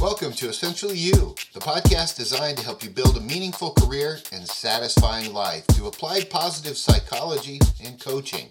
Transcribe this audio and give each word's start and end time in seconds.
Welcome 0.00 0.32
to 0.32 0.48
Essentially 0.48 0.96
You, 0.96 1.34
the 1.52 1.60
podcast 1.60 2.16
designed 2.16 2.56
to 2.56 2.64
help 2.64 2.82
you 2.82 2.88
build 2.88 3.18
a 3.18 3.20
meaningful 3.20 3.72
career 3.72 4.18
and 4.32 4.48
satisfying 4.48 5.34
life 5.34 5.66
through 5.66 5.88
applied 5.88 6.30
positive 6.30 6.78
psychology 6.78 7.60
and 7.84 8.00
coaching. 8.00 8.48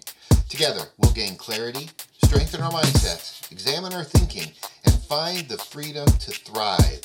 Together, 0.48 0.82
we'll 0.96 1.10
gain 1.10 1.34
clarity, 1.34 1.90
strengthen 2.24 2.60
our 2.60 2.70
mindsets, 2.70 3.50
examine 3.50 3.92
our 3.94 4.04
thinking, 4.04 4.52
and 4.84 4.94
find 4.94 5.48
the 5.48 5.58
freedom 5.58 6.06
to 6.06 6.30
thrive. 6.30 7.00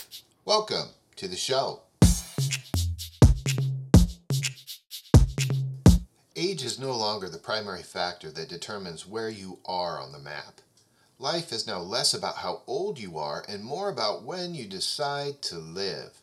Welcome 0.45 0.89
to 1.15 1.27
the 1.27 1.35
show. 1.35 1.81
Age 6.35 6.63
is 6.63 6.77
no 6.77 6.95
longer 6.95 7.29
the 7.29 7.39
primary 7.39 7.81
factor 7.81 8.29
that 8.29 8.47
determines 8.49 9.07
where 9.07 9.29
you 9.29 9.57
are 9.65 9.99
on 9.99 10.11
the 10.11 10.19
map. 10.19 10.61
Life 11.17 11.53
is 11.53 11.65
now 11.65 11.79
less 11.79 12.13
about 12.13 12.35
how 12.35 12.63
old 12.67 12.99
you 12.99 13.17
are 13.17 13.45
and 13.47 13.63
more 13.63 13.87
about 13.87 14.23
when 14.23 14.53
you 14.53 14.65
decide 14.65 15.41
to 15.43 15.57
live. 15.57 16.21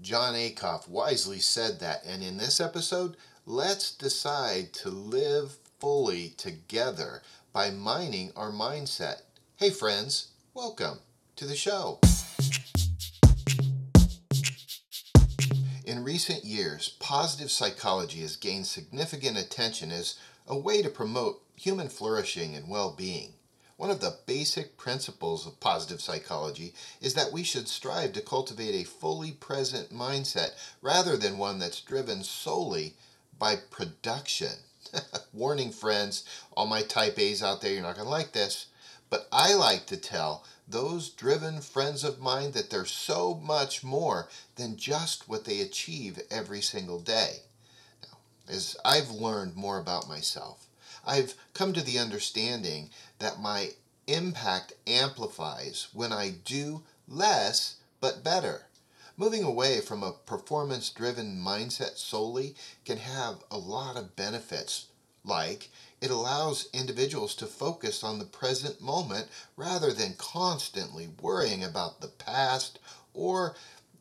Jon 0.00 0.32
Acuff 0.32 0.88
wisely 0.88 1.40
said 1.40 1.78
that, 1.80 2.02
and 2.06 2.22
in 2.22 2.38
this 2.38 2.58
episode, 2.58 3.18
let's 3.44 3.94
decide 3.94 4.72
to 4.72 4.88
live 4.88 5.58
fully 5.78 6.30
together 6.38 7.20
by 7.52 7.68
mining 7.70 8.32
our 8.34 8.50
mindset. 8.50 9.20
Hey, 9.56 9.68
friends, 9.68 10.28
welcome 10.54 11.00
to 11.36 11.44
the 11.44 11.54
show. 11.54 12.00
In 15.84 16.02
recent 16.02 16.46
years, 16.46 16.96
positive 16.98 17.50
psychology 17.50 18.22
has 18.22 18.36
gained 18.36 18.66
significant 18.66 19.36
attention 19.36 19.90
as 19.90 20.18
a 20.46 20.58
way 20.58 20.80
to 20.80 20.88
promote 20.88 21.42
human 21.56 21.90
flourishing 21.90 22.54
and 22.54 22.70
well 22.70 22.94
being. 22.96 23.34
One 23.80 23.90
of 23.90 24.00
the 24.00 24.18
basic 24.26 24.76
principles 24.76 25.46
of 25.46 25.58
positive 25.58 26.02
psychology 26.02 26.74
is 27.00 27.14
that 27.14 27.32
we 27.32 27.42
should 27.42 27.66
strive 27.66 28.12
to 28.12 28.20
cultivate 28.20 28.74
a 28.74 28.84
fully 28.84 29.32
present 29.32 29.90
mindset 29.90 30.50
rather 30.82 31.16
than 31.16 31.38
one 31.38 31.58
that's 31.58 31.80
driven 31.80 32.22
solely 32.22 32.94
by 33.38 33.56
production. 33.56 34.52
Warning, 35.32 35.72
friends, 35.72 36.24
all 36.54 36.66
my 36.66 36.82
type 36.82 37.18
A's 37.18 37.42
out 37.42 37.62
there, 37.62 37.72
you're 37.72 37.80
not 37.80 37.94
going 37.94 38.04
to 38.04 38.10
like 38.10 38.32
this. 38.32 38.66
But 39.08 39.26
I 39.32 39.54
like 39.54 39.86
to 39.86 39.96
tell 39.96 40.44
those 40.68 41.08
driven 41.08 41.62
friends 41.62 42.04
of 42.04 42.20
mine 42.20 42.50
that 42.50 42.68
they're 42.68 42.84
so 42.84 43.34
much 43.34 43.82
more 43.82 44.28
than 44.56 44.76
just 44.76 45.26
what 45.26 45.46
they 45.46 45.62
achieve 45.62 46.20
every 46.30 46.60
single 46.60 47.00
day. 47.00 47.44
Now, 48.02 48.18
as 48.46 48.76
I've 48.84 49.08
learned 49.08 49.56
more 49.56 49.78
about 49.78 50.06
myself, 50.06 50.66
I've 51.06 51.34
come 51.54 51.72
to 51.72 51.82
the 51.82 51.98
understanding 51.98 52.90
that 53.18 53.40
my 53.40 53.70
impact 54.06 54.72
amplifies 54.86 55.88
when 55.92 56.12
I 56.12 56.30
do 56.30 56.82
less 57.08 57.76
but 58.00 58.24
better. 58.24 58.66
Moving 59.16 59.44
away 59.44 59.80
from 59.80 60.02
a 60.02 60.12
performance 60.12 60.88
driven 60.90 61.38
mindset 61.38 61.98
solely 61.98 62.54
can 62.84 62.98
have 62.98 63.44
a 63.50 63.58
lot 63.58 63.96
of 63.96 64.16
benefits, 64.16 64.86
like 65.24 65.70
it 66.00 66.10
allows 66.10 66.68
individuals 66.72 67.34
to 67.36 67.46
focus 67.46 68.02
on 68.02 68.18
the 68.18 68.24
present 68.24 68.80
moment 68.80 69.28
rather 69.56 69.92
than 69.92 70.14
constantly 70.16 71.08
worrying 71.20 71.62
about 71.62 72.00
the 72.00 72.08
past 72.08 72.78
or 73.12 73.54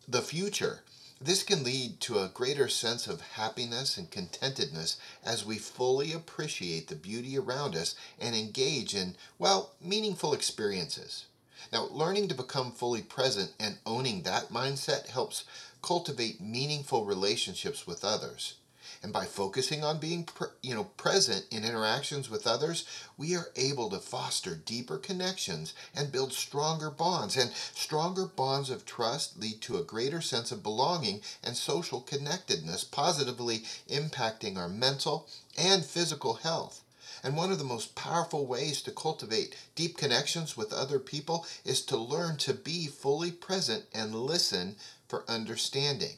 the 0.07 0.21
future. 0.21 0.83
This 1.21 1.43
can 1.43 1.63
lead 1.65 1.99
to 2.01 2.19
a 2.19 2.29
greater 2.29 2.69
sense 2.69 3.05
of 3.05 3.19
happiness 3.19 3.97
and 3.97 4.09
contentedness 4.09 4.95
as 5.21 5.43
we 5.43 5.57
fully 5.57 6.13
appreciate 6.13 6.87
the 6.87 6.95
beauty 6.95 7.37
around 7.37 7.75
us 7.75 7.95
and 8.17 8.33
engage 8.37 8.95
in, 8.95 9.17
well, 9.37 9.73
meaningful 9.81 10.33
experiences. 10.33 11.25
Now, 11.73 11.87
learning 11.91 12.29
to 12.29 12.35
become 12.35 12.71
fully 12.71 13.01
present 13.01 13.51
and 13.59 13.79
owning 13.85 14.21
that 14.21 14.47
mindset 14.47 15.07
helps 15.07 15.43
cultivate 15.81 16.39
meaningful 16.39 17.03
relationships 17.03 17.85
with 17.85 18.05
others. 18.05 18.53
And 19.01 19.13
by 19.13 19.25
focusing 19.25 19.81
on 19.81 19.99
being 19.99 20.27
you 20.61 20.75
know 20.75 20.83
present 20.83 21.45
in 21.51 21.63
interactions 21.63 22.29
with 22.29 22.45
others, 22.45 22.83
we 23.17 23.33
are 23.33 23.49
able 23.55 23.89
to 23.91 23.99
foster 23.99 24.55
deeper 24.55 24.97
connections 24.97 25.73
and 25.95 26.11
build 26.11 26.33
stronger 26.33 26.89
bonds. 26.89 27.37
And 27.37 27.51
stronger 27.73 28.25
bonds 28.25 28.69
of 28.69 28.85
trust 28.85 29.39
lead 29.39 29.61
to 29.61 29.77
a 29.77 29.83
greater 29.83 30.19
sense 30.19 30.51
of 30.51 30.63
belonging 30.63 31.21
and 31.41 31.55
social 31.55 32.01
connectedness, 32.01 32.83
positively 32.83 33.63
impacting 33.87 34.57
our 34.57 34.67
mental 34.67 35.29
and 35.57 35.85
physical 35.85 36.33
health. 36.33 36.81
And 37.23 37.37
one 37.37 37.53
of 37.53 37.57
the 37.57 37.63
most 37.63 37.95
powerful 37.95 38.45
ways 38.45 38.81
to 38.81 38.91
cultivate 38.91 39.55
deep 39.75 39.97
connections 39.97 40.57
with 40.57 40.73
other 40.73 40.99
people 40.99 41.45
is 41.63 41.81
to 41.83 41.95
learn 41.95 42.35
to 42.37 42.53
be 42.53 42.87
fully 42.87 43.31
present 43.31 43.85
and 43.93 44.13
listen 44.13 44.75
for 45.07 45.23
understanding. 45.29 46.17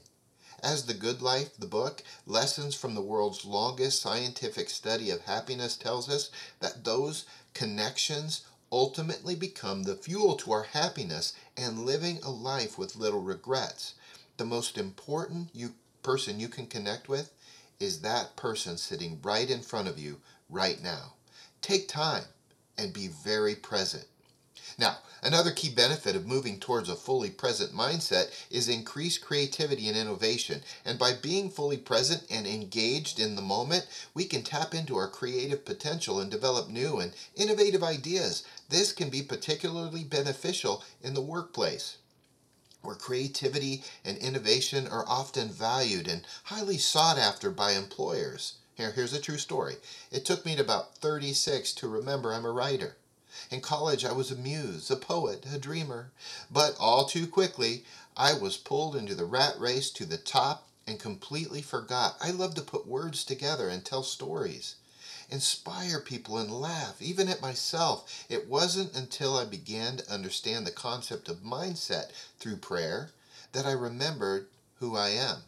As 0.64 0.86
The 0.86 0.94
Good 0.94 1.24
Life, 1.24 1.58
the 1.58 1.66
book, 1.66 2.04
Lessons 2.28 2.76
from 2.76 2.94
the 2.94 3.02
World's 3.02 3.46
Longest 3.46 4.00
Scientific 4.00 4.70
Study 4.70 5.10
of 5.10 5.22
Happiness, 5.22 5.76
tells 5.76 6.08
us 6.08 6.30
that 6.60 6.84
those 6.84 7.26
connections 7.56 8.42
ultimately 8.72 9.34
become 9.34 9.84
the 9.84 9.96
fuel 9.96 10.36
to 10.36 10.52
our 10.52 10.64
happiness 10.64 11.34
and 11.58 11.84
living 11.84 12.20
a 12.22 12.30
life 12.30 12.78
with 12.78 12.96
little 12.96 13.24
regrets. 13.24 13.96
The 14.38 14.46
most 14.46 14.78
important 14.78 15.50
you, 15.52 15.74
person 16.04 16.40
you 16.40 16.48
can 16.48 16.68
connect 16.68 17.10
with 17.10 17.32
is 17.80 18.02
that 18.02 18.36
person 18.36 18.78
sitting 18.78 19.20
right 19.24 19.50
in 19.50 19.62
front 19.62 19.88
of 19.88 19.98
you 19.98 20.22
right 20.48 20.82
now. 20.82 21.14
Take 21.62 21.88
time 21.88 22.26
and 22.78 22.94
be 22.94 23.08
very 23.08 23.56
present. 23.56 24.06
Now, 24.78 25.00
another 25.22 25.52
key 25.52 25.70
benefit 25.70 26.16
of 26.16 26.26
moving 26.26 26.60
towards 26.60 26.88
a 26.88 26.96
fully 26.96 27.30
present 27.30 27.74
mindset 27.74 28.32
is 28.50 28.68
increased 28.68 29.22
creativity 29.22 29.88
and 29.88 29.98
innovation. 29.98 30.64
And 30.86 30.98
by 30.98 31.14
being 31.14 31.50
fully 31.50 31.78
present 31.78 32.24
and 32.30 32.48
engaged 32.48 33.20
in 33.20 33.36
the 33.36 33.42
moment, 33.42 33.88
we 34.14 34.26
can 34.26 34.44
tap 34.44 34.74
into 34.74 34.96
our 34.96 35.10
creative 35.10 35.66
potential 35.66 36.20
and 36.20 36.32
develop 36.32 36.70
new 36.70 37.00
and 37.00 37.14
innovative 37.36 37.84
ideas. 37.84 38.44
This 38.70 38.92
can 38.94 39.10
be 39.10 39.22
particularly 39.22 40.04
beneficial 40.04 40.84
in 41.02 41.14
the 41.14 41.22
workplace 41.22 41.98
where 42.82 42.96
creativity 42.96 43.84
and 44.04 44.18
innovation 44.18 44.88
are 44.88 45.08
often 45.08 45.50
valued 45.50 46.08
and 46.08 46.26
highly 46.46 46.78
sought 46.78 47.18
after 47.18 47.52
by 47.52 47.74
employers. 47.74 48.54
Here, 48.74 48.92
here's 48.92 49.14
a 49.14 49.22
true 49.22 49.38
story. 49.38 49.78
It 50.12 50.26
took 50.26 50.46
me 50.46 50.56
to 50.56 50.62
about 50.64 50.98
36 50.98 51.74
to 51.74 51.88
remember 51.88 52.34
I'm 52.34 52.46
a 52.46 52.52
writer. 52.52 52.98
In 53.50 53.62
college, 53.62 54.04
I 54.04 54.12
was 54.12 54.32
a 54.32 54.36
muse, 54.36 54.92
a 54.92 54.96
poet, 54.96 55.46
a 55.52 55.58
dreamer. 55.58 56.12
But 56.50 56.76
all 56.78 57.06
too 57.06 57.28
quickly, 57.28 57.86
I 58.18 58.34
was 58.34 58.58
pulled 58.58 58.96
into 58.96 59.16
the 59.16 59.26
rat 59.26 59.60
race 59.60 59.90
to 59.92 60.06
the 60.06 60.18
top 60.18 60.68
and 60.86 61.00
completely 61.00 61.62
forgot. 61.62 62.18
I 62.20 62.32
love 62.32 62.56
to 62.56 62.62
put 62.62 62.88
words 62.88 63.24
together 63.24 63.70
and 63.70 63.86
tell 63.86 64.04
stories, 64.04 64.76
inspire 65.30 66.00
people 66.00 66.38
and 66.38 66.52
laugh, 66.52 67.02
even 67.02 67.30
at 67.30 67.42
myself. 67.42 68.26
It 68.28 68.48
wasn't 68.48 68.96
until 68.96 69.38
I 69.38 69.46
began 69.46 69.98
to 69.98 70.12
understand 70.12 70.68
the 70.68 70.72
concept 70.72 71.30
of 71.30 71.44
mindset 71.44 72.12
through 72.40 72.58
prayer 72.58 73.12
that 73.54 73.66
I 73.66 73.72
remembered 73.72 74.48
who 74.80 74.96
I 74.98 75.10
am 75.10 75.44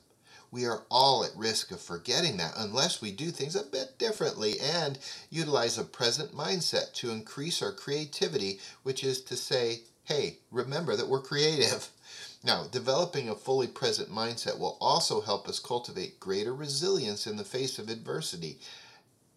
we 0.53 0.67
are 0.67 0.83
all 0.91 1.25
at 1.25 1.35
risk 1.35 1.71
of 1.71 1.81
forgetting 1.81 2.37
that 2.37 2.53
unless 2.55 3.01
we 3.01 3.11
do 3.11 3.31
things 3.31 3.55
a 3.55 3.63
bit 3.63 3.97
differently 3.97 4.59
and 4.59 4.99
utilize 5.31 5.79
a 5.79 5.83
present 5.83 6.31
mindset 6.31 6.93
to 6.93 7.09
increase 7.09 7.59
our 7.63 7.71
creativity, 7.71 8.59
which 8.83 9.03
is 9.03 9.19
to 9.23 9.35
say, 9.35 9.81
hey, 10.03 10.37
remember 10.51 10.95
that 10.95 11.09
we're 11.09 11.21
creative. 11.21 11.89
Now, 12.45 12.65
developing 12.69 13.29
a 13.29 13.35
fully 13.35 13.67
present 13.67 14.11
mindset 14.11 14.59
will 14.59 14.77
also 14.81 15.21
help 15.21 15.47
us 15.47 15.59
cultivate 15.59 16.19
greater 16.19 16.53
resilience 16.53 17.25
in 17.25 17.37
the 17.37 17.45
face 17.45 17.79
of 17.79 17.87
adversity. 17.87 18.59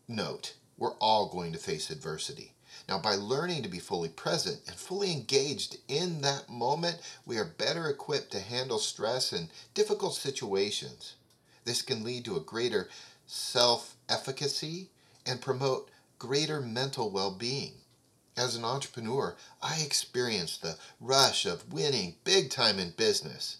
Note, 0.08 0.54
we're 0.76 0.96
all 0.96 1.28
going 1.28 1.52
to 1.52 1.58
face 1.58 1.88
adversity. 1.88 2.55
Now, 2.88 2.98
by 2.98 3.16
learning 3.16 3.64
to 3.64 3.68
be 3.68 3.80
fully 3.80 4.08
present 4.08 4.60
and 4.66 4.76
fully 4.76 5.10
engaged 5.10 5.78
in 5.88 6.20
that 6.20 6.48
moment, 6.48 7.00
we 7.24 7.36
are 7.36 7.44
better 7.44 7.88
equipped 7.88 8.30
to 8.32 8.40
handle 8.40 8.78
stress 8.78 9.32
and 9.32 9.48
difficult 9.74 10.14
situations. 10.14 11.14
This 11.64 11.82
can 11.82 12.04
lead 12.04 12.24
to 12.26 12.36
a 12.36 12.40
greater 12.40 12.88
self 13.26 13.96
efficacy 14.08 14.90
and 15.24 15.40
promote 15.40 15.90
greater 16.20 16.60
mental 16.60 17.10
well 17.10 17.32
being. 17.32 17.74
As 18.36 18.54
an 18.54 18.64
entrepreneur, 18.64 19.36
I 19.60 19.80
experienced 19.80 20.62
the 20.62 20.78
rush 21.00 21.44
of 21.44 21.72
winning 21.72 22.16
big 22.22 22.50
time 22.50 22.78
in 22.78 22.90
business. 22.90 23.56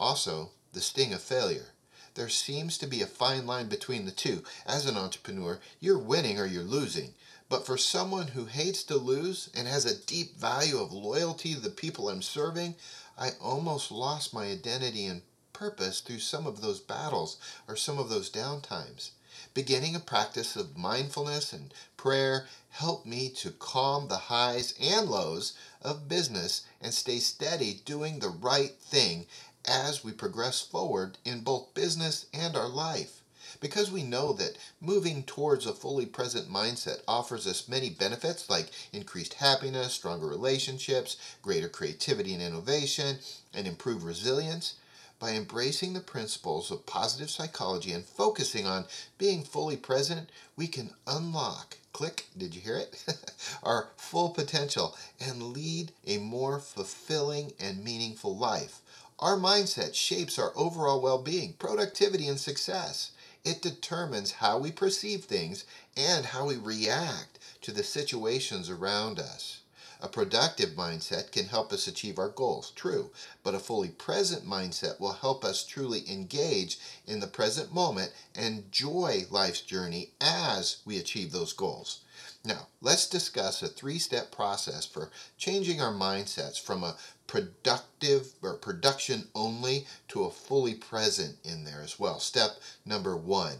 Also, 0.00 0.50
the 0.72 0.80
sting 0.80 1.12
of 1.12 1.22
failure. 1.22 1.68
There 2.16 2.30
seems 2.30 2.78
to 2.78 2.86
be 2.86 3.02
a 3.02 3.06
fine 3.06 3.46
line 3.46 3.68
between 3.68 4.06
the 4.06 4.10
two. 4.10 4.42
As 4.64 4.86
an 4.86 4.96
entrepreneur, 4.96 5.60
you're 5.80 5.98
winning 5.98 6.40
or 6.40 6.46
you're 6.46 6.62
losing. 6.62 7.12
But 7.50 7.66
for 7.66 7.76
someone 7.76 8.28
who 8.28 8.46
hates 8.46 8.82
to 8.84 8.96
lose 8.96 9.50
and 9.54 9.68
has 9.68 9.84
a 9.84 9.94
deep 9.94 10.34
value 10.38 10.78
of 10.78 10.94
loyalty 10.94 11.52
to 11.52 11.60
the 11.60 11.68
people 11.68 12.08
I'm 12.08 12.22
serving, 12.22 12.76
I 13.18 13.32
almost 13.38 13.90
lost 13.90 14.32
my 14.32 14.46
identity 14.46 15.04
and 15.04 15.20
purpose 15.52 16.00
through 16.00 16.20
some 16.20 16.46
of 16.46 16.62
those 16.62 16.80
battles 16.80 17.36
or 17.68 17.76
some 17.76 17.98
of 17.98 18.08
those 18.08 18.30
downtimes. 18.30 19.10
beginning 19.52 19.94
a 19.94 20.00
practice 20.00 20.56
of 20.56 20.78
mindfulness 20.78 21.52
and 21.52 21.74
prayer 21.98 22.46
helped 22.70 23.04
me 23.04 23.28
to 23.28 23.50
calm 23.50 24.08
the 24.08 24.16
highs 24.16 24.72
and 24.80 25.10
lows 25.10 25.52
of 25.82 26.08
business 26.08 26.62
and 26.80 26.94
stay 26.94 27.18
steady 27.18 27.74
doing 27.84 28.18
the 28.18 28.28
right 28.28 28.76
thing 28.80 29.26
as 29.66 30.04
we 30.04 30.12
progress 30.12 30.60
forward 30.60 31.18
in 31.24 31.40
both 31.40 31.74
business 31.74 32.26
and 32.32 32.56
our 32.56 32.68
life. 32.68 33.20
Because 33.60 33.90
we 33.90 34.02
know 34.02 34.32
that 34.34 34.56
moving 34.80 35.22
towards 35.22 35.66
a 35.66 35.74
fully 35.74 36.06
present 36.06 36.50
mindset 36.50 37.00
offers 37.08 37.46
us 37.46 37.68
many 37.68 37.90
benefits 37.90 38.50
like 38.50 38.70
increased 38.92 39.34
happiness, 39.34 39.94
stronger 39.94 40.26
relationships, 40.26 41.16
greater 41.42 41.68
creativity 41.68 42.34
and 42.34 42.42
innovation, 42.42 43.18
and 43.54 43.66
improved 43.66 44.02
resilience, 44.04 44.74
by 45.18 45.30
embracing 45.30 45.94
the 45.94 46.00
principles 46.00 46.70
of 46.70 46.84
positive 46.84 47.30
psychology 47.30 47.92
and 47.92 48.04
focusing 48.04 48.66
on 48.66 48.84
being 49.16 49.42
fully 49.42 49.76
present, 49.76 50.28
we 50.56 50.66
can 50.66 50.90
unlock, 51.06 51.78
click, 51.94 52.26
did 52.36 52.54
you 52.54 52.60
hear 52.60 52.76
it? 52.76 53.02
our 53.62 53.88
full 53.96 54.28
potential 54.30 54.94
and 55.18 55.54
lead 55.54 55.92
a 56.06 56.18
more 56.18 56.58
fulfilling 56.60 57.52
and 57.58 57.82
meaningful 57.82 58.36
life. 58.36 58.82
Our 59.18 59.38
mindset 59.38 59.94
shapes 59.94 60.38
our 60.38 60.52
overall 60.54 61.00
well 61.00 61.16
being, 61.16 61.54
productivity, 61.54 62.28
and 62.28 62.38
success. 62.38 63.12
It 63.44 63.62
determines 63.62 64.32
how 64.32 64.58
we 64.58 64.70
perceive 64.70 65.24
things 65.24 65.64
and 65.96 66.26
how 66.26 66.46
we 66.46 66.56
react 66.56 67.38
to 67.62 67.72
the 67.72 67.82
situations 67.82 68.68
around 68.68 69.18
us. 69.18 69.60
A 70.02 70.08
productive 70.08 70.70
mindset 70.70 71.32
can 71.32 71.46
help 71.46 71.72
us 71.72 71.86
achieve 71.86 72.18
our 72.18 72.28
goals, 72.28 72.72
true, 72.76 73.10
but 73.42 73.54
a 73.54 73.58
fully 73.58 73.88
present 73.88 74.46
mindset 74.46 75.00
will 75.00 75.14
help 75.14 75.46
us 75.46 75.64
truly 75.64 76.04
engage 76.10 76.78
in 77.06 77.20
the 77.20 77.26
present 77.26 77.72
moment 77.72 78.12
and 78.34 78.64
enjoy 78.64 79.24
life's 79.30 79.62
journey 79.62 80.10
as 80.20 80.76
we 80.84 80.98
achieve 80.98 81.32
those 81.32 81.54
goals. 81.54 82.00
Now, 82.44 82.68
let's 82.82 83.08
discuss 83.08 83.62
a 83.62 83.68
three 83.68 83.98
step 83.98 84.30
process 84.30 84.84
for 84.84 85.10
changing 85.38 85.80
our 85.80 85.92
mindsets 85.92 86.60
from 86.60 86.84
a 86.84 86.96
productive 87.26 88.32
or 88.42 88.54
production 88.54 89.28
only 89.34 89.86
to 90.08 90.24
a 90.24 90.30
fully 90.30 90.74
present 90.74 91.36
in 91.44 91.64
there 91.64 91.82
as 91.82 91.98
well. 91.98 92.20
Step 92.20 92.52
number 92.84 93.16
one 93.16 93.58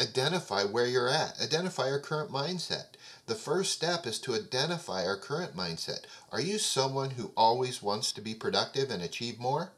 identify 0.00 0.64
where 0.64 0.86
you're 0.86 1.10
at, 1.10 1.38
identify 1.42 1.88
your 1.88 1.98
current 1.98 2.30
mindset. 2.30 2.86
The 3.26 3.34
first 3.34 3.72
step 3.72 4.06
is 4.06 4.18
to 4.20 4.34
identify 4.34 5.04
our 5.04 5.18
current 5.18 5.54
mindset. 5.54 6.04
Are 6.32 6.40
you 6.40 6.58
someone 6.58 7.10
who 7.10 7.32
always 7.36 7.82
wants 7.82 8.10
to 8.12 8.22
be 8.22 8.34
productive 8.34 8.90
and 8.90 9.02
achieve 9.02 9.38
more? 9.38 9.72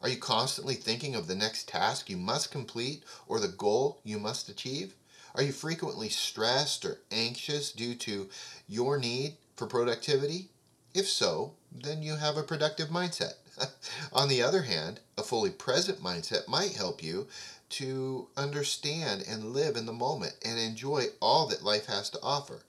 Are 0.00 0.08
you 0.08 0.16
constantly 0.16 0.74
thinking 0.74 1.14
of 1.14 1.26
the 1.26 1.34
next 1.34 1.68
task 1.68 2.08
you 2.08 2.16
must 2.16 2.50
complete 2.50 3.02
or 3.28 3.38
the 3.38 3.48
goal 3.48 4.00
you 4.02 4.18
must 4.18 4.48
achieve? 4.48 4.94
Are 5.34 5.42
you 5.42 5.52
frequently 5.52 6.08
stressed 6.08 6.84
or 6.86 7.00
anxious 7.10 7.70
due 7.70 7.94
to 7.96 8.30
your 8.66 8.98
need 8.98 9.36
for 9.56 9.66
productivity? 9.66 10.48
If 10.96 11.08
so, 11.08 11.52
then 11.70 12.02
you 12.02 12.16
have 12.16 12.36
a 12.36 12.42
productive 12.42 12.88
mindset. 12.88 13.34
On 14.12 14.28
the 14.28 14.42
other 14.42 14.62
hand, 14.62 15.00
a 15.18 15.22
fully 15.22 15.50
present 15.50 16.02
mindset 16.02 16.48
might 16.48 16.72
help 16.72 17.02
you 17.02 17.28
to 17.70 18.28
understand 18.36 19.22
and 19.28 19.52
live 19.52 19.76
in 19.76 19.86
the 19.86 19.92
moment 19.92 20.34
and 20.44 20.58
enjoy 20.58 21.08
all 21.20 21.46
that 21.48 21.62
life 21.62 21.86
has 21.86 22.10
to 22.10 22.22
offer 22.22 22.62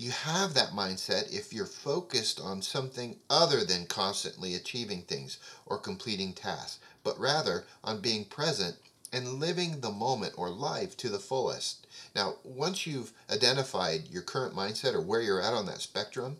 you 0.00 0.12
have 0.12 0.54
that 0.54 0.70
mindset 0.70 1.32
if 1.32 1.52
you're 1.52 1.66
focused 1.66 2.40
on 2.40 2.62
something 2.62 3.16
other 3.28 3.64
than 3.64 3.84
constantly 3.84 4.54
achieving 4.54 5.02
things 5.02 5.38
or 5.66 5.76
completing 5.76 6.32
tasks, 6.32 6.78
but 7.02 7.18
rather 7.18 7.66
on 7.82 8.00
being 8.00 8.24
present 8.24 8.76
and 9.12 9.40
living 9.40 9.80
the 9.80 9.90
moment 9.90 10.34
or 10.36 10.50
life 10.50 10.96
to 10.98 11.08
the 11.08 11.18
fullest. 11.18 11.84
Now, 12.14 12.36
once 12.44 12.86
you've 12.86 13.12
identified 13.28 14.08
your 14.08 14.22
current 14.22 14.54
mindset 14.54 14.94
or 14.94 15.00
where 15.00 15.20
you're 15.20 15.42
at 15.42 15.52
on 15.54 15.66
that 15.66 15.80
spectrum, 15.80 16.36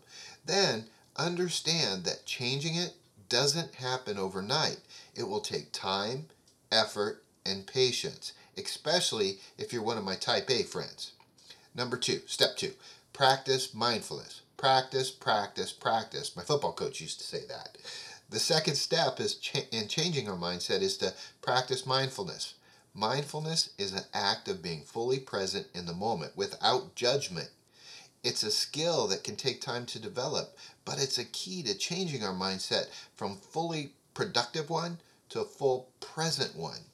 then 0.49 0.85
understand 1.15 2.03
that 2.05 2.25
changing 2.25 2.75
it 2.75 2.93
doesn't 3.29 3.75
happen 3.75 4.17
overnight. 4.17 4.79
It 5.15 5.27
will 5.27 5.41
take 5.41 5.71
time, 5.71 6.27
effort, 6.71 7.23
and 7.45 7.67
patience, 7.67 8.33
especially 8.57 9.39
if 9.57 9.71
you're 9.71 9.83
one 9.83 9.97
of 9.97 10.03
my 10.03 10.15
type 10.15 10.49
A 10.49 10.63
friends. 10.63 11.11
Number 11.75 11.97
two, 11.97 12.21
step 12.25 12.57
two, 12.57 12.73
Practice 13.13 13.73
mindfulness. 13.73 14.41
Practice, 14.55 15.11
practice, 15.11 15.73
practice. 15.73 16.35
My 16.37 16.43
football 16.43 16.71
coach 16.71 17.01
used 17.01 17.19
to 17.19 17.27
say 17.27 17.41
that. 17.49 17.77
The 18.29 18.39
second 18.39 18.75
step 18.75 19.19
is 19.19 19.35
cha- 19.35 19.67
in 19.71 19.89
changing 19.89 20.29
our 20.29 20.37
mindset 20.37 20.81
is 20.81 20.95
to 20.97 21.13
practice 21.41 21.85
mindfulness. 21.85 22.53
Mindfulness 22.93 23.71
is 23.77 23.91
an 23.93 24.05
act 24.13 24.47
of 24.47 24.61
being 24.63 24.83
fully 24.83 25.19
present 25.19 25.67
in 25.73 25.85
the 25.85 25.93
moment 25.93 26.37
without 26.37 26.95
judgment. 26.95 27.49
It's 28.23 28.43
a 28.43 28.51
skill 28.51 29.07
that 29.07 29.23
can 29.23 29.35
take 29.37 29.61
time 29.61 29.85
to 29.87 29.99
develop, 29.99 30.57
but 30.85 30.99
it's 30.99 31.17
a 31.17 31.23
key 31.25 31.63
to 31.63 31.73
changing 31.73 32.23
our 32.23 32.33
mindset 32.33 32.87
from 33.15 33.37
fully 33.37 33.93
productive 34.13 34.69
one 34.69 34.99
to 35.29 35.41
a 35.41 35.45
full 35.45 35.89
present 36.01 36.55
one. 36.55 36.85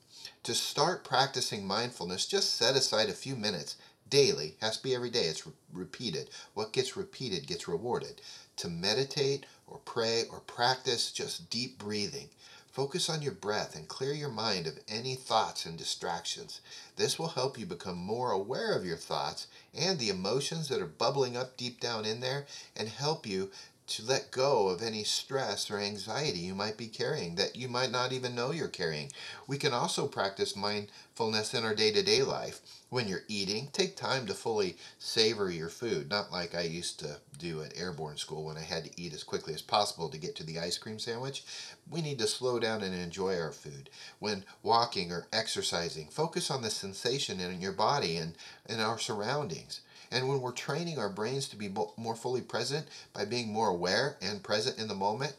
To 0.43 0.53
start 0.53 1.03
practicing 1.03 1.65
mindfulness, 1.65 2.27
just 2.27 2.53
set 2.55 2.75
aside 2.75 3.09
a 3.09 3.13
few 3.13 3.35
minutes 3.35 3.75
daily, 4.07 4.55
has 4.61 4.77
to 4.77 4.83
be 4.83 4.93
every 4.93 5.09
day, 5.09 5.25
it's 5.25 5.47
re- 5.47 5.53
repeated. 5.73 6.29
What 6.53 6.73
gets 6.73 6.95
repeated 6.95 7.47
gets 7.47 7.67
rewarded. 7.67 8.21
To 8.57 8.69
meditate 8.69 9.45
or 9.65 9.79
pray 9.79 10.25
or 10.31 10.41
practice 10.41 11.11
just 11.11 11.49
deep 11.49 11.79
breathing. 11.79 12.29
Focus 12.75 13.09
on 13.09 13.21
your 13.21 13.31
breath 13.31 13.73
and 13.73 13.87
clear 13.87 14.11
your 14.11 14.27
mind 14.27 14.67
of 14.67 14.77
any 14.89 15.15
thoughts 15.15 15.65
and 15.65 15.77
distractions. 15.77 16.59
This 16.97 17.17
will 17.17 17.29
help 17.29 17.57
you 17.57 17.65
become 17.65 17.95
more 17.95 18.31
aware 18.33 18.75
of 18.75 18.85
your 18.85 18.97
thoughts 18.97 19.47
and 19.73 19.97
the 19.97 20.09
emotions 20.09 20.67
that 20.67 20.81
are 20.81 20.85
bubbling 20.85 21.37
up 21.37 21.55
deep 21.55 21.79
down 21.79 22.03
in 22.03 22.19
there 22.19 22.45
and 22.75 22.89
help 22.89 23.25
you 23.25 23.49
to 23.87 24.03
let 24.03 24.31
go 24.31 24.67
of 24.67 24.81
any 24.81 25.03
stress 25.03 25.69
or 25.69 25.79
anxiety 25.79 26.39
you 26.39 26.55
might 26.55 26.75
be 26.75 26.87
carrying 26.87 27.35
that 27.35 27.55
you 27.55 27.67
might 27.67 27.91
not 27.91 28.11
even 28.11 28.33
know 28.33 28.51
you're 28.51 28.67
carrying. 28.67 29.11
We 29.47 29.57
can 29.57 29.73
also 29.73 30.07
practice 30.07 30.55
mindfulness 30.55 31.53
in 31.53 31.63
our 31.63 31.75
day 31.75 31.91
to 31.91 32.01
day 32.01 32.23
life. 32.23 32.61
When 32.89 33.07
you're 33.07 33.23
eating, 33.27 33.69
take 33.73 33.95
time 33.95 34.25
to 34.25 34.33
fully 34.33 34.77
savor 34.97 35.51
your 35.51 35.69
food, 35.69 36.09
not 36.09 36.31
like 36.31 36.55
I 36.55 36.61
used 36.61 36.99
to 36.99 37.17
do 37.37 37.61
at 37.61 37.77
airborne 37.77 38.17
school 38.17 38.43
when 38.43 38.57
I 38.57 38.61
had 38.61 38.85
to 38.85 39.01
eat 39.01 39.13
as 39.13 39.23
quickly 39.23 39.53
as 39.53 39.61
possible 39.61 40.09
to 40.09 40.17
get 40.17 40.35
to 40.37 40.43
the 40.43 40.59
ice 40.59 40.77
cream 40.77 40.97
sandwich. 40.97 41.43
We 41.89 42.01
need 42.01 42.19
to 42.19 42.27
slow 42.27 42.59
down 42.59 42.81
and 42.81 42.95
enjoy 42.95 43.39
our 43.39 43.51
food. 43.51 43.89
When 44.19 44.45
walking 44.63 45.11
or 45.11 45.27
exercising, 45.31 46.07
focus 46.07 46.49
on 46.49 46.61
the 46.61 46.69
sensation 46.69 47.39
in 47.39 47.61
your 47.61 47.73
body 47.73 48.17
and 48.17 48.35
in 48.67 48.79
our 48.79 48.97
surroundings. 48.97 49.81
And 50.11 50.27
when 50.27 50.41
we're 50.41 50.51
training 50.51 50.99
our 50.99 51.09
brains 51.09 51.47
to 51.49 51.55
be 51.55 51.69
more 51.97 52.15
fully 52.15 52.41
present 52.41 52.87
by 53.13 53.25
being 53.25 53.51
more 53.51 53.69
aware 53.69 54.17
and 54.21 54.43
present 54.43 54.79
in 54.79 54.87
the 54.87 54.95
moment, 54.95 55.35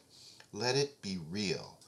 let 0.53 0.77
it 0.77 1.01
be 1.03 1.19
real. 1.31 1.79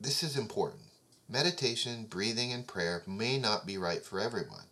This 0.00 0.22
is 0.22 0.36
important. 0.36 0.82
Meditation, 1.28 2.06
breathing, 2.08 2.52
and 2.52 2.66
prayer 2.66 3.02
may 3.06 3.38
not 3.38 3.66
be 3.66 3.78
right 3.78 4.04
for 4.04 4.18
everyone. 4.18 4.64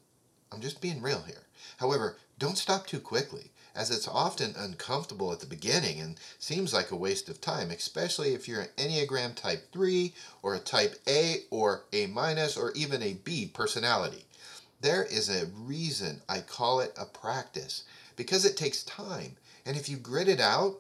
I'm 0.50 0.61
just 0.61 0.80
being 0.80 1.02
real 1.02 1.23
here. 1.23 1.47
However, 1.76 2.16
don't 2.38 2.59
stop 2.59 2.87
too 2.87 3.00
quickly, 3.00 3.50
as 3.75 3.90
it's 3.90 4.09
often 4.09 4.54
uncomfortable 4.57 5.33
at 5.33 5.40
the 5.40 5.47
beginning 5.47 6.00
and 6.00 6.18
seems 6.38 6.73
like 6.73 6.90
a 6.90 6.97
waste 6.97 7.28
of 7.28 7.40
time, 7.40 7.71
especially 7.71 8.33
if 8.33 8.49
you're 8.49 8.62
an 8.62 8.68
Enneagram 8.76 9.35
Type 9.35 9.71
3 9.73 10.14
or 10.42 10.54
a 10.54 10.59
Type 10.59 10.97
A 11.07 11.42
or 11.50 11.85
A 11.92 12.07
minus 12.07 12.57
or 12.57 12.73
even 12.73 13.02
a 13.02 13.14
B 13.14 13.50
personality. 13.52 14.25
There 14.80 15.04
is 15.04 15.28
a 15.28 15.47
reason 15.47 16.23
I 16.28 16.40
call 16.40 16.80
it 16.80 16.92
a 16.97 17.04
practice 17.04 17.82
because 18.14 18.44
it 18.44 18.56
takes 18.56 18.85
time. 18.85 19.37
And 19.66 19.76
if 19.76 19.88
you 19.88 19.97
grit 19.97 20.28
it 20.28 20.40
out, 20.40 20.78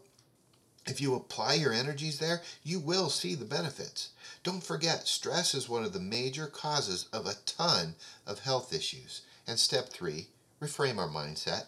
if 0.86 1.00
you 1.00 1.14
apply 1.14 1.54
your 1.54 1.72
energies 1.72 2.18
there, 2.18 2.40
you 2.62 2.78
will 2.78 3.10
see 3.10 3.34
the 3.34 3.44
benefits. 3.44 4.10
Don't 4.42 4.62
forget, 4.62 5.08
stress 5.08 5.52
is 5.54 5.68
one 5.68 5.84
of 5.84 5.92
the 5.92 6.00
major 6.00 6.46
causes 6.46 7.06
of 7.12 7.26
a 7.26 7.34
ton 7.44 7.96
of 8.26 8.40
health 8.40 8.72
issues. 8.72 9.22
And 9.46 9.58
step 9.58 9.88
three, 9.90 10.28
reframe 10.62 10.98
our 10.98 11.08
mindset. 11.08 11.64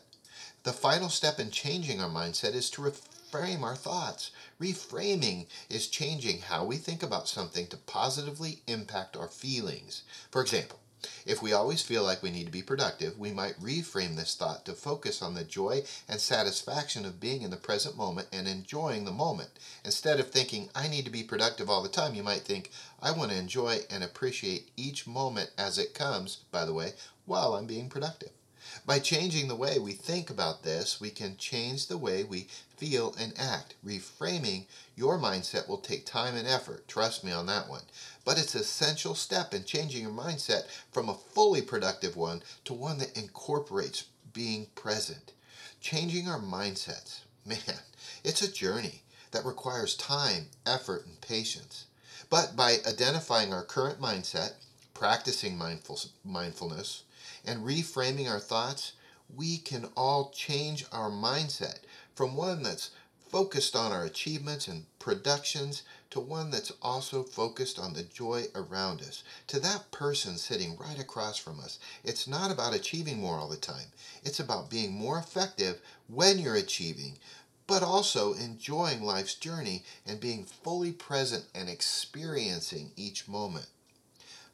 The 0.62 0.72
final 0.72 1.08
step 1.08 1.40
in 1.40 1.50
changing 1.50 2.00
our 2.00 2.08
mindset 2.08 2.54
is 2.54 2.70
to 2.70 2.82
reframe 2.82 3.62
our 3.62 3.76
thoughts. 3.76 4.30
Reframing 4.60 5.46
is 5.68 5.88
changing 5.88 6.42
how 6.42 6.64
we 6.64 6.76
think 6.76 7.02
about 7.02 7.28
something 7.28 7.66
to 7.68 7.76
positively 7.76 8.62
impact 8.66 9.16
our 9.16 9.28
feelings. 9.28 10.02
For 10.30 10.40
example, 10.40 10.80
if 11.26 11.42
we 11.42 11.52
always 11.52 11.82
feel 11.82 12.02
like 12.02 12.22
we 12.22 12.30
need 12.30 12.46
to 12.46 12.52
be 12.52 12.62
productive, 12.62 13.18
we 13.18 13.30
might 13.32 13.60
reframe 13.60 14.16
this 14.16 14.34
thought 14.34 14.64
to 14.64 14.72
focus 14.72 15.22
on 15.22 15.34
the 15.34 15.44
joy 15.44 15.82
and 16.08 16.20
satisfaction 16.20 17.04
of 17.04 17.20
being 17.20 17.42
in 17.42 17.50
the 17.50 17.56
present 17.56 17.96
moment 17.96 18.28
and 18.32 18.46
enjoying 18.46 19.04
the 19.04 19.12
moment. 19.12 19.50
Instead 19.84 20.20
of 20.20 20.30
thinking, 20.30 20.68
I 20.74 20.88
need 20.88 21.04
to 21.04 21.10
be 21.10 21.22
productive 21.22 21.70
all 21.70 21.82
the 21.82 21.88
time, 21.88 22.14
you 22.14 22.22
might 22.22 22.42
think, 22.42 22.70
I 23.02 23.12
want 23.12 23.30
to 23.30 23.38
enjoy 23.38 23.80
and 23.90 24.02
appreciate 24.02 24.70
each 24.76 25.06
moment 25.06 25.50
as 25.56 25.78
it 25.78 25.94
comes, 25.94 26.38
by 26.50 26.64
the 26.64 26.74
way, 26.74 26.92
while 27.24 27.54
I'm 27.54 27.66
being 27.66 27.88
productive. 27.88 28.30
By 28.86 28.98
changing 28.98 29.48
the 29.48 29.56
way 29.56 29.78
we 29.78 29.92
think 29.92 30.30
about 30.30 30.62
this, 30.62 31.00
we 31.00 31.10
can 31.10 31.36
change 31.36 31.86
the 31.86 31.98
way 31.98 32.24
we 32.24 32.48
feel 32.76 33.14
and 33.18 33.32
act. 33.38 33.74
Reframing 33.84 34.66
your 34.96 35.18
mindset 35.18 35.68
will 35.68 35.78
take 35.78 36.06
time 36.06 36.36
and 36.36 36.46
effort, 36.46 36.86
trust 36.88 37.24
me 37.24 37.32
on 37.32 37.46
that 37.46 37.68
one. 37.68 37.82
But 38.24 38.38
it's 38.38 38.54
an 38.54 38.60
essential 38.60 39.14
step 39.14 39.52
in 39.52 39.64
changing 39.64 40.02
your 40.02 40.12
mindset 40.12 40.66
from 40.92 41.08
a 41.08 41.14
fully 41.14 41.62
productive 41.62 42.16
one 42.16 42.42
to 42.64 42.72
one 42.74 42.98
that 42.98 43.16
incorporates 43.16 44.04
being 44.32 44.66
present. 44.74 45.32
Changing 45.80 46.28
our 46.28 46.40
mindsets, 46.40 47.20
man, 47.44 47.80
it's 48.22 48.42
a 48.42 48.52
journey 48.52 49.02
that 49.30 49.44
requires 49.44 49.94
time, 49.96 50.46
effort, 50.66 51.06
and 51.06 51.20
patience. 51.20 51.86
But 52.28 52.54
by 52.54 52.78
identifying 52.86 53.52
our 53.52 53.64
current 53.64 54.00
mindset, 54.00 54.52
practicing 55.00 55.56
mindful, 55.56 55.98
mindfulness, 56.26 57.04
and 57.46 57.64
reframing 57.66 58.30
our 58.30 58.38
thoughts, 58.38 58.92
we 59.34 59.56
can 59.56 59.88
all 59.96 60.30
change 60.36 60.84
our 60.92 61.10
mindset 61.10 61.78
from 62.14 62.36
one 62.36 62.62
that's 62.62 62.90
focused 63.30 63.74
on 63.74 63.92
our 63.92 64.04
achievements 64.04 64.68
and 64.68 64.84
productions 64.98 65.84
to 66.10 66.20
one 66.20 66.50
that's 66.50 66.70
also 66.82 67.22
focused 67.22 67.78
on 67.78 67.94
the 67.94 68.02
joy 68.02 68.44
around 68.54 69.00
us. 69.00 69.22
To 69.46 69.58
that 69.60 69.90
person 69.90 70.36
sitting 70.36 70.76
right 70.76 70.98
across 70.98 71.38
from 71.38 71.60
us, 71.60 71.78
it's 72.04 72.28
not 72.28 72.50
about 72.50 72.74
achieving 72.74 73.22
more 73.22 73.38
all 73.38 73.48
the 73.48 73.56
time. 73.56 73.86
It's 74.22 74.38
about 74.38 74.68
being 74.68 74.92
more 74.92 75.18
effective 75.18 75.80
when 76.08 76.38
you're 76.38 76.56
achieving, 76.56 77.16
but 77.66 77.82
also 77.82 78.34
enjoying 78.34 79.02
life's 79.02 79.34
journey 79.34 79.82
and 80.04 80.20
being 80.20 80.44
fully 80.44 80.92
present 80.92 81.46
and 81.54 81.70
experiencing 81.70 82.90
each 82.98 83.26
moment. 83.26 83.68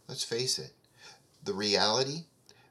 Let's 0.08 0.24
face 0.24 0.58
it, 0.58 0.72
the 1.42 1.52
reality, 1.52 2.24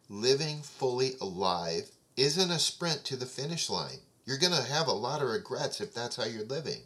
living 0.09 0.61
fully 0.61 1.13
alive, 1.19 1.91
isn't 2.15 2.51
a 2.51 2.59
sprint 2.59 3.03
to 3.05 3.17
the 3.17 3.25
finish 3.25 3.69
line. 3.69 3.99
You're 4.25 4.37
going 4.37 4.53
to 4.53 4.63
have 4.63 4.87
a 4.87 4.93
lot 4.93 5.21
of 5.21 5.29
regrets 5.29 5.81
if 5.81 5.93
that's 5.93 6.15
how 6.15 6.25
you're 6.25 6.45
living. 6.45 6.81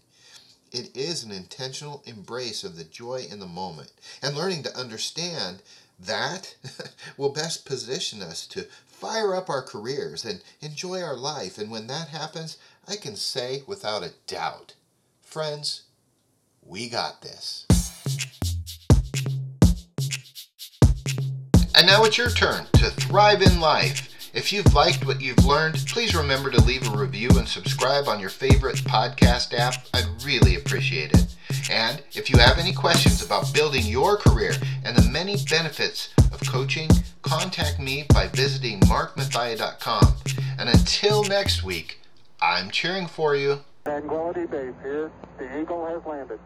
It 0.72 0.96
is 0.96 1.24
an 1.24 1.32
intentional 1.32 2.04
embrace 2.06 2.64
of 2.64 2.76
the 2.76 2.84
joy 2.84 3.28
in 3.30 3.40
the 3.40 3.48
moment. 3.48 3.92
And 4.22 4.36
learning 4.36 4.64
to 4.64 4.78
understand 4.78 5.62
that 6.00 6.56
will 7.18 7.30
best 7.30 7.66
position 7.66 8.22
us 8.22 8.46
to 8.48 8.68
fire 8.86 9.36
up 9.36 9.50
our 9.50 9.62
careers 9.62 10.26
and 10.26 10.42
enjoy 10.62 11.02
our 11.02 11.16
life. 11.16 11.58
And 11.58 11.72
when 11.72 11.88
that 11.88 12.10
happens, 12.10 12.58
I 12.88 12.96
can 12.96 13.16
say 13.16 13.64
without 13.68 14.04
a 14.04 14.14
doubt, 14.28 14.74
friends, 15.22 15.84
we 16.62 16.90
got 16.90 17.22
this. 17.22 17.69
Now 21.90 22.04
it's 22.04 22.20
your 22.20 22.30
turn 22.30 22.68
to 22.74 22.92
thrive 22.92 23.42
in 23.42 23.60
life. 23.60 24.32
If 24.36 24.54
you've 24.54 24.76
liked 24.76 25.08
what 25.08 25.22
you've 25.22 25.44
learned, 25.44 25.84
please 25.88 26.14
remember 26.14 26.52
to 26.52 26.62
leave 26.62 26.88
a 26.88 26.96
review 26.96 27.30
and 27.32 27.48
subscribe 27.48 28.08
on 28.08 28.20
your 28.20 28.30
favorite 28.30 28.76
podcast 28.76 29.56
app. 29.58 29.74
I'd 29.96 30.24
really 30.24 30.54
appreciate 30.56 31.14
it. 31.14 31.36
And 31.72 32.04
if 32.12 32.30
you 32.30 32.38
have 32.38 32.60
any 32.60 32.74
questions 32.74 33.26
about 33.26 33.52
building 33.56 33.88
your 33.88 34.18
career 34.18 34.54
and 34.86 34.96
the 34.96 35.10
many 35.10 35.36
benefits 35.50 36.14
of 36.32 36.40
coaching, 36.48 36.90
contact 37.24 37.80
me 37.80 38.06
by 38.14 38.28
visiting 38.28 38.82
markmathia.com. 38.82 40.14
And 40.60 40.70
until 40.70 41.24
next 41.24 41.64
week, 41.64 42.02
I'm 42.40 42.70
cheering 42.70 43.08
for 43.08 43.36
you. 43.36 43.62
Tranquility 43.86 44.46
Base 44.46 44.76
here. 44.84 45.10
The 45.40 45.60
Eagle 45.60 45.88
has 45.88 46.06
landed. 46.06 46.40